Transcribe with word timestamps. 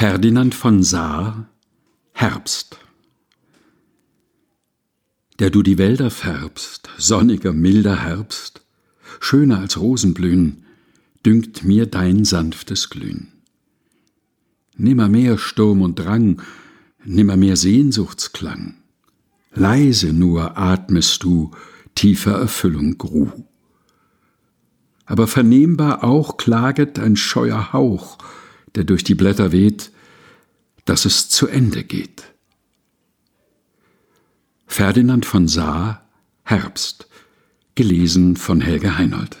Ferdinand 0.00 0.54
von 0.54 0.82
Saar 0.82 1.50
Herbst 2.12 2.78
Der 5.38 5.50
du 5.50 5.62
die 5.62 5.76
Wälder 5.76 6.10
färbst, 6.10 6.88
sonniger, 6.96 7.52
milder 7.52 8.02
Herbst, 8.02 8.62
schöner 9.20 9.58
als 9.58 9.78
Rosenblühen, 9.78 10.64
dünkt 11.26 11.64
mir 11.64 11.84
dein 11.84 12.24
sanftes 12.24 12.88
Glühen. 12.88 13.30
Nimmermehr 14.74 15.36
Sturm 15.36 15.82
und 15.82 15.98
Drang, 15.98 16.40
nimmermehr 17.04 17.58
Sehnsuchtsklang, 17.58 18.76
leise 19.52 20.14
nur 20.14 20.56
atmest 20.56 21.22
du 21.24 21.50
tiefer 21.94 22.38
Erfüllung 22.38 22.96
Gruh. 22.96 23.28
Aber 25.04 25.26
vernehmbar 25.26 26.04
auch 26.04 26.38
klaget 26.38 26.98
ein 26.98 27.16
scheuer 27.16 27.74
Hauch, 27.74 28.16
der 28.74 28.84
durch 28.84 29.04
die 29.04 29.14
Blätter 29.14 29.52
weht, 29.52 29.90
dass 30.84 31.04
es 31.04 31.28
zu 31.28 31.46
Ende 31.46 31.84
geht. 31.84 32.24
Ferdinand 34.66 35.26
von 35.26 35.48
Saar 35.48 36.08
Herbst 36.44 37.08
gelesen 37.74 38.36
von 38.36 38.60
Helge 38.60 38.98
Heinold 38.98 39.38